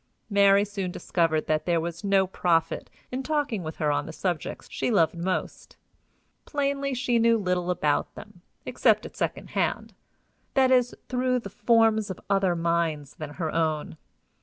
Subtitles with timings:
[0.31, 4.67] Mary soon discovered that there was no profit in talking with her on the subjects
[4.71, 5.77] she loved most:
[6.43, 9.93] plainly she knew little about them, except at second hand
[10.55, 13.95] that is, through the forms of other minds than her own.